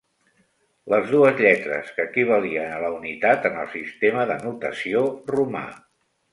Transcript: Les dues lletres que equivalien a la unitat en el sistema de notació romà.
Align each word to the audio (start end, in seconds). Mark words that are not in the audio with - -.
Les 0.93 1.11
dues 1.11 1.43
lletres 1.45 1.91
que 1.99 2.07
equivalien 2.11 2.73
a 2.77 2.81
la 2.87 2.91
unitat 2.97 3.47
en 3.53 3.63
el 3.67 3.71
sistema 3.77 4.27
de 4.33 4.41
notació 4.49 5.07
romà. 5.39 5.67